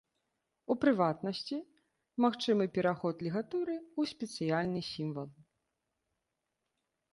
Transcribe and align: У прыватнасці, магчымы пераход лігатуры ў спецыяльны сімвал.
У 0.73 0.77
прыватнасці, 0.85 1.57
магчымы 2.25 2.65
пераход 2.79 3.15
лігатуры 3.27 3.77
ў 3.77 4.01
спецыяльны 4.15 4.81
сімвал. 4.91 5.31